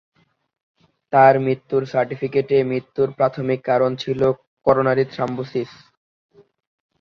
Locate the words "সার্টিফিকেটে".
1.93-2.57